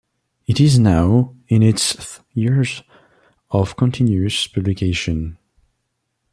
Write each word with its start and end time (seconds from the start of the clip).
It 0.47 0.59
is 0.59 0.79
now 0.79 1.35
in 1.47 1.61
its 1.61 1.93
th 1.95 2.21
year 2.33 2.63
of 3.51 3.75
continuous 3.77 4.47
publication. 4.47 5.37